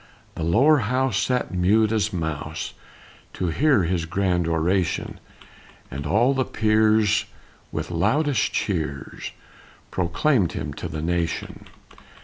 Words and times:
The 0.33 0.41
"Lower 0.41 0.79
House" 0.79 1.19
sat 1.19 1.53
mute 1.53 1.91
as 1.91 2.11
mouse 2.11 2.73
To 3.33 3.49
hear 3.49 3.83
his 3.83 4.05
grand 4.07 4.47
oration; 4.47 5.19
And 5.91 6.07
"all 6.07 6.33
the 6.33 6.43
peers," 6.43 7.25
with 7.71 7.91
loudest 7.91 8.51
cheers, 8.51 9.29
Proclaimed 9.91 10.53
him 10.53 10.73
to 10.73 10.87
the 10.87 11.03
nation. 11.03 11.67